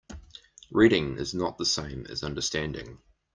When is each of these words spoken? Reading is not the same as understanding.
Reading 0.71 1.19
is 1.19 1.35
not 1.35 1.59
the 1.59 1.65
same 1.67 2.07
as 2.09 2.23
understanding. 2.23 2.97